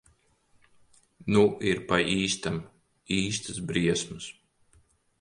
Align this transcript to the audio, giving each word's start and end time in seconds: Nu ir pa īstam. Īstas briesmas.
Nu 1.35 1.43
ir 1.73 1.83
pa 1.93 2.01
īstam. 2.15 2.59
Īstas 3.21 3.63
briesmas. 3.71 4.35